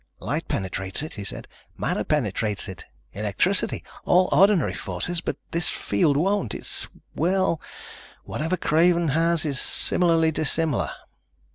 "Light 0.19 0.47
penetrates 0.47 1.03
it," 1.03 1.13
he 1.13 1.23
said. 1.23 1.47
"Matter 1.77 2.03
penetrates 2.03 2.67
it, 2.67 2.85
electricity, 3.13 3.83
all 4.03 4.29
ordinary 4.31 4.73
forces. 4.73 5.21
But 5.21 5.37
this 5.51 5.67
field 5.69 6.17
won't. 6.17 6.55
It's... 6.55 6.87
well, 7.15 7.61
whatever 8.23 8.57
Craven 8.57 9.09
has 9.09 9.45
is 9.45 9.61
similarly 9.61 10.31
dissimilar. 10.31 10.89